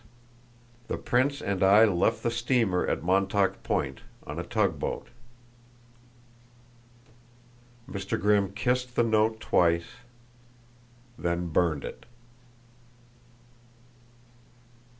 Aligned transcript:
The 0.87 0.97
prince 0.97 1.43
and 1.43 1.61
I 1.61 1.85
left 1.85 2.23
the 2.23 2.31
steamer 2.31 2.87
at 2.87 3.03
Montauk 3.03 3.61
Point, 3.61 4.01
on 4.25 4.39
a 4.39 4.43
tug 4.43 4.79
boat." 4.79 5.09
Mr. 7.87 8.19
Grimm 8.19 8.51
kissed 8.53 8.95
the 8.95 9.03
note 9.03 9.39
twice, 9.39 9.97
then 11.19 11.49
burned 11.49 11.83
it. 11.85 12.07